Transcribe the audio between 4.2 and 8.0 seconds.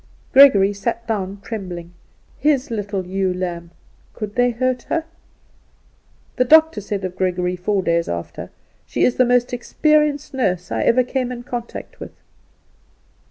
they hurt her? The doctor said of Gregory four